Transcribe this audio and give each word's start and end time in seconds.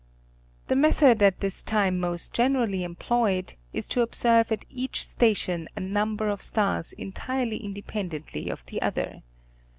The 0.65 0.75
method 0.75 1.21
at 1.21 1.41
this 1.41 1.61
time 1.61 1.99
most 1.99 2.33
generally 2.33 2.83
employed, 2.83 3.53
is 3.71 3.85
to 3.89 4.01
observe 4.01 4.51
at 4.51 4.65
each 4.67 5.05
station 5.05 5.69
a 5.75 5.79
number 5.79 6.27
of 6.27 6.41
stars 6.41 6.91
entirely 6.93 7.57
independently 7.57 8.49
of 8.49 8.65
the 8.65 8.81
other. 8.81 9.21